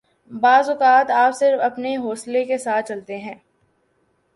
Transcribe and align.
بعض 0.31 0.69
اوقات 0.69 1.11
آپ 1.11 1.33
صرف 1.33 1.61
اپنے 1.61 1.95
حوصلہ 1.97 2.43
کے 2.47 2.57
ساتھ 2.57 2.87
چلتے 2.87 3.17
ہیں 3.17 3.35